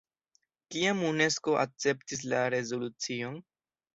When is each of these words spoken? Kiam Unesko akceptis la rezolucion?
Kiam 0.75 1.03
Unesko 1.09 1.53
akceptis 1.65 2.25
la 2.33 2.39
rezolucion? 2.57 3.37